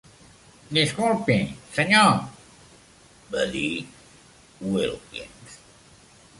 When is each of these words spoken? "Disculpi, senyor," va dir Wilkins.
"Disculpi, 0.77 1.35
senyor," 1.75 2.09
va 3.35 3.45
dir 3.53 3.71
Wilkins. 4.75 5.59